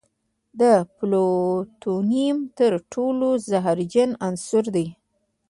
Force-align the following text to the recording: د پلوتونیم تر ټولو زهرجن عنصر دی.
د 0.59 0.61
پلوتونیم 0.95 2.37
تر 2.57 2.71
ټولو 2.93 3.27
زهرجن 3.49 4.09
عنصر 4.27 4.63
دی. 4.75 4.87